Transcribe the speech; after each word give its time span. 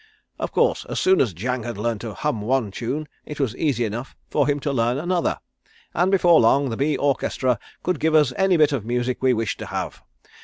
Of 0.39 0.51
course, 0.51 0.83
as 0.85 0.99
soon 0.99 1.21
as 1.21 1.31
Jang 1.31 1.61
had 1.61 1.77
learned 1.77 2.01
to 2.01 2.15
hum 2.15 2.41
one 2.41 2.71
tune 2.71 3.07
it 3.23 3.39
was 3.39 3.55
easy 3.55 3.85
enough 3.85 4.15
for 4.31 4.47
him 4.47 4.59
to 4.61 4.73
learn 4.73 4.97
another, 4.97 5.37
and 5.93 6.09
before 6.09 6.39
long 6.39 6.71
the 6.71 6.75
bee 6.75 6.97
orchestra 6.97 7.59
could 7.83 7.99
give 7.99 8.15
us 8.15 8.33
any 8.35 8.57
bit 8.57 8.71
of 8.71 8.83
music 8.83 9.21
we 9.21 9.33
wished 9.33 9.59
to 9.59 9.67
have. 9.67 10.01